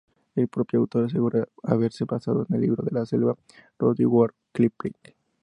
[0.35, 3.37] El propio autor asegura haberse basado en "El libro de la selva",
[3.77, 4.95] Rudyard Kipling.